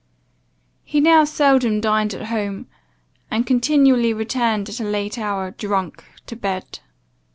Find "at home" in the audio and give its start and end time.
2.15-2.65